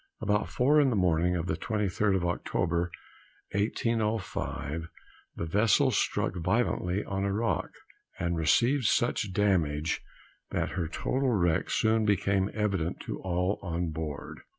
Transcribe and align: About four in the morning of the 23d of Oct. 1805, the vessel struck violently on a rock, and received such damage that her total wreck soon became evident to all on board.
About 0.19 0.49
four 0.49 0.81
in 0.81 0.89
the 0.89 0.95
morning 0.95 1.35
of 1.35 1.45
the 1.45 1.55
23d 1.55 2.15
of 2.15 2.23
Oct. 2.23 2.53
1805, 3.51 4.87
the 5.35 5.45
vessel 5.45 5.91
struck 5.91 6.33
violently 6.37 7.03
on 7.05 7.23
a 7.23 7.31
rock, 7.31 7.69
and 8.17 8.35
received 8.35 8.85
such 8.85 9.31
damage 9.31 10.01
that 10.49 10.69
her 10.69 10.87
total 10.87 11.29
wreck 11.29 11.69
soon 11.69 12.03
became 12.05 12.49
evident 12.55 12.99
to 13.01 13.19
all 13.19 13.59
on 13.61 13.91
board. 13.91 14.39